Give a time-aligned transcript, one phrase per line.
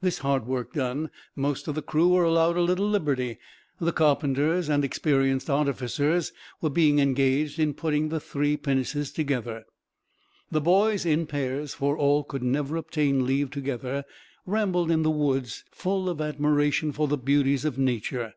[0.00, 3.38] This hard work done, most of the crew were allowed a little liberty;
[3.78, 6.32] the carpenters, and experienced artificers,
[6.72, 9.66] being engaged in putting the three pinnaces together.
[10.50, 14.04] The boys, in pairs, for all could never obtain leave together,
[14.46, 18.34] rambled in the woods, full of admiration for the beauties of nature.